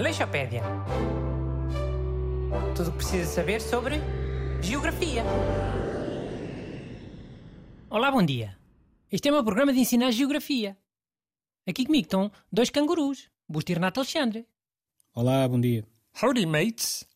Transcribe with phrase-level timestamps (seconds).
[0.00, 0.62] Aleixopédia.
[2.74, 3.96] Tudo o que precisa saber sobre
[4.62, 5.22] geografia.
[7.90, 8.56] Olá, bom dia.
[9.12, 10.74] Este é o meu programa de ensinar geografia.
[11.68, 14.46] Aqui comigo estão dois cangurus, Busto e Renato Alexandre.
[15.14, 15.86] Olá, bom dia.
[16.22, 17.06] Howdy, mates.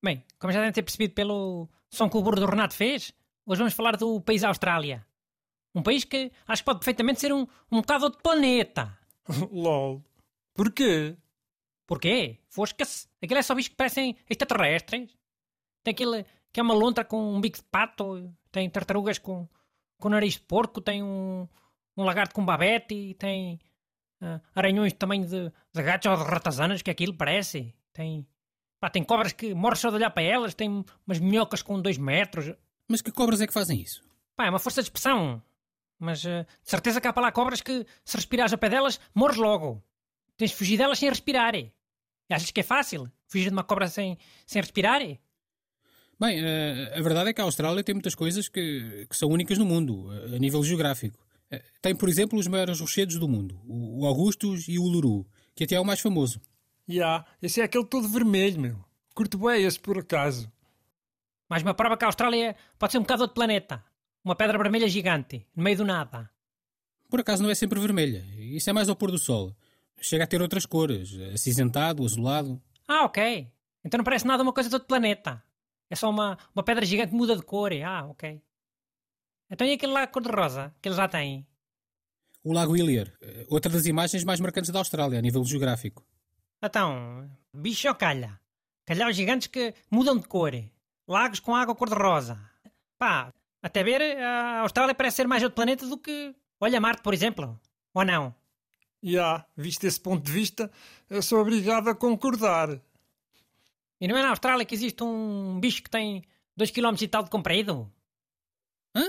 [0.00, 3.12] Bem, como já devem ter percebido pelo som que o burro do Renato fez,
[3.44, 5.04] hoje vamos falar do país Austrália.
[5.74, 8.96] Um país que acho que pode perfeitamente ser um, um bocado outro planeta.
[9.50, 10.04] LOL.
[10.54, 11.16] Porquê?
[11.90, 12.38] Porquê?
[12.48, 13.08] Fosca-se.
[13.20, 15.10] Aquilo é só bichos que parecem extraterrestres.
[15.82, 19.48] Tem aquele que é uma lontra com um bico de pato, tem tartarugas com,
[19.98, 21.48] com nariz de porco, tem um,
[21.96, 23.58] um lagarto com babete, tem
[24.22, 27.74] uh, aranhões de tamanho de, de gatos ou de ratazanas, que aquilo parece.
[27.92, 28.24] Tem,
[28.78, 31.98] pá, tem cobras que morres só de olhar para elas, tem umas minhocas com dois
[31.98, 32.54] metros.
[32.86, 34.00] Mas que cobras é que fazem isso?
[34.36, 35.42] Pá, é uma força de expressão.
[35.98, 39.00] Mas uh, de certeza que há para lá cobras que, se respirares a pé delas,
[39.12, 39.82] morres logo.
[40.36, 41.52] Tens de fugir delas sem respirar.
[42.30, 43.10] E achas que é fácil?
[43.26, 45.00] Fugir de uma cobra sem, sem respirar?
[45.00, 45.20] Bem,
[46.44, 49.66] uh, a verdade é que a Austrália tem muitas coisas que, que são únicas no
[49.66, 51.18] mundo, uh, a nível geográfico.
[51.82, 55.74] Tem, por exemplo, os maiores rochedos do mundo, o Augustus e o Uluru, que até
[55.74, 56.40] é o mais famoso.
[56.88, 58.84] Ya, yeah, esse é aquele todo vermelho, meu.
[59.16, 60.48] Curto bem esse, por acaso.
[61.48, 63.82] Mais uma prova que a Austrália pode ser um bocado outro planeta.
[64.24, 66.30] Uma pedra vermelha gigante, no meio do nada.
[67.08, 68.24] Por acaso não é sempre vermelha.
[68.38, 69.52] Isso é mais ao pôr do sol.
[70.00, 72.60] Chega a ter outras cores, acinzentado, azulado.
[72.88, 73.50] Ah, ok.
[73.84, 75.42] Então não parece nada uma coisa de outro planeta.
[75.88, 77.72] É só uma, uma pedra gigante que muda de cor.
[77.84, 78.40] Ah, ok.
[79.50, 81.46] Então e aquele lá cor-de-rosa que eles já têm?
[82.42, 83.12] O Lago Ilher,
[83.48, 86.06] outra das imagens mais marcantes da Austrália, a nível geográfico.
[86.62, 88.40] Então, bicho ou calha?
[88.86, 90.52] Calhaus gigantes que mudam de cor.
[91.06, 92.38] Lagos com água cor-de-rosa.
[92.98, 96.34] Pá, até ver, a Austrália parece ser mais outro planeta do que...
[96.60, 97.60] Olha Marte, por exemplo.
[97.92, 98.34] Ou não?
[99.02, 100.70] Já, yeah, visto esse ponto de vista,
[101.08, 102.80] eu sou obrigado a concordar.
[104.00, 106.22] E não é na Austrália que existe um bicho que tem
[106.56, 107.90] 2 km e tal de comprido?
[108.94, 109.08] Hã?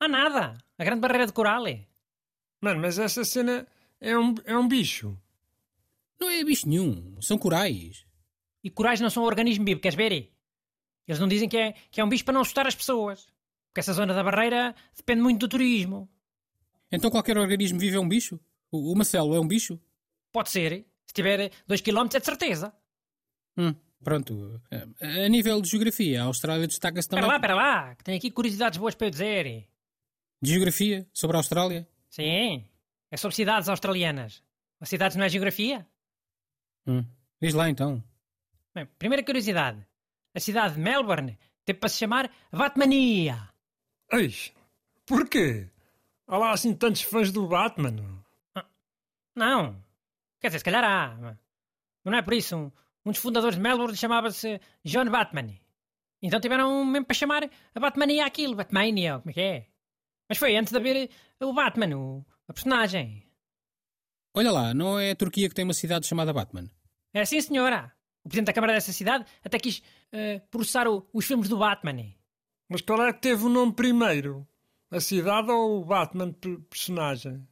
[0.00, 0.58] Há nada.
[0.78, 1.66] A grande barreira de coral.
[1.66, 1.86] é.
[2.60, 3.66] Mano, mas essa cena
[4.00, 5.18] é um, é um bicho.
[6.20, 7.20] Não é bicho nenhum.
[7.20, 8.06] São corais.
[8.62, 10.32] E corais não são um organismo vivo, queres ver?
[11.06, 13.26] Eles não dizem que é, que é um bicho para não assustar as pessoas.
[13.68, 16.08] Porque essa zona da barreira depende muito do turismo.
[16.90, 18.38] Então qualquer organismo vivo é um bicho?
[18.72, 19.78] O, o Marcelo é um bicho?
[20.32, 20.86] Pode ser.
[21.06, 22.74] Se tiver 2 km é de certeza.
[23.56, 24.60] Hum, pronto.
[25.00, 27.22] A nível de geografia, a Austrália destaca-se também...
[27.30, 29.68] Espera lá, espera lá, que tenho aqui curiosidades boas para eu dizer.
[30.40, 31.06] De geografia?
[31.12, 31.86] Sobre a Austrália?
[32.08, 32.64] Sim.
[33.10, 34.42] É sobre cidades australianas.
[34.80, 35.86] As cidades não é geografia?
[36.86, 37.04] Hum.
[37.40, 38.02] Diz lá então.
[38.74, 39.86] Bem, primeira curiosidade.
[40.34, 43.50] A cidade de Melbourne tem para se chamar Batmania.
[44.10, 44.52] Eis,
[45.04, 45.68] porquê?
[46.26, 48.21] Há lá assim tantos fãs do Batman?
[49.42, 49.84] Não.
[50.40, 51.16] Quer dizer, se calhar há.
[51.20, 52.56] Mas não é por isso.
[52.56, 52.70] Um,
[53.04, 55.48] um dos fundadores de Melbourne chamava-se John Batman.
[56.22, 58.54] Então tiveram mesmo para chamar a Batmania aquilo.
[58.54, 59.66] Batmania, como é que é?
[60.28, 61.10] Mas foi antes de haver
[61.40, 63.26] o Batman, o, a personagem.
[64.32, 66.70] Olha lá, não é a Turquia que tem uma cidade chamada Batman?
[67.12, 67.92] É assim, senhora.
[68.24, 69.78] O presidente da Câmara dessa cidade até quis
[70.12, 72.14] uh, processar o, os filmes do Batman.
[72.68, 74.46] Mas qual é que teve o nome primeiro?
[74.90, 76.32] A cidade ou o Batman
[76.70, 77.46] personagem?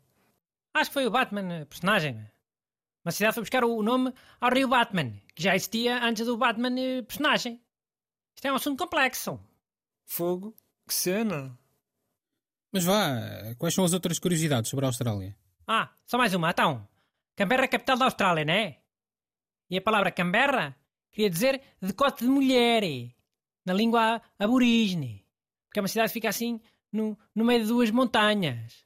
[0.75, 2.27] Acho que foi o Batman personagem.
[3.05, 6.37] Mas a cidade foi buscar o nome ao rio Batman, que já existia antes do
[6.37, 6.75] Batman
[7.07, 7.61] personagem.
[8.35, 9.41] Isto é um assunto complexo.
[10.05, 10.55] Fogo?
[10.87, 11.59] Que cena!
[12.73, 15.37] Mas vá, quais são as outras curiosidades sobre a Austrália?
[15.67, 16.89] Ah, só mais uma, então.
[17.35, 18.81] Canberra é a capital da Austrália, não é?
[19.69, 20.77] E a palavra Canberra
[21.11, 22.83] queria dizer decote de mulher,
[23.65, 25.27] na língua aborígene.
[25.67, 26.61] Porque é uma cidade que fica assim
[26.93, 28.85] no, no meio de duas montanhas.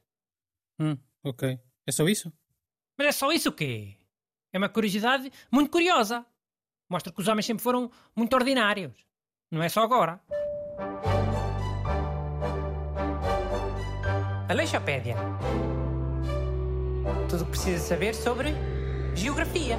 [0.79, 1.59] Hum, ok.
[1.87, 2.33] É só isso?
[2.97, 3.95] Mas é só isso o quê?
[4.51, 6.25] É uma curiosidade muito curiosa.
[6.89, 8.93] Mostra que os homens sempre foram muito ordinários.
[9.51, 10.19] Não é só agora.
[14.49, 15.15] Aleixopédia.
[17.29, 18.49] Tudo o que precisa saber sobre
[19.15, 19.77] geografia.